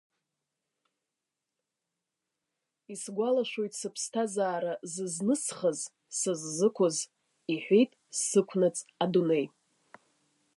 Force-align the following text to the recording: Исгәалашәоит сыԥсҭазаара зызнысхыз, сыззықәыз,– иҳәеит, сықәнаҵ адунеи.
Исгәалашәоит 2.93 3.73
сыԥсҭазаара 3.79 4.73
зызнысхыз, 4.93 5.79
сыззықәыз,– 6.17 6.97
иҳәеит, 7.53 7.91
сықәнаҵ 8.27 8.77
адунеи. 9.03 9.45